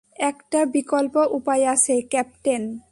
[0.15, 2.79] একটা বিকল্প উপায় আছে, ক্যাপ্টেন।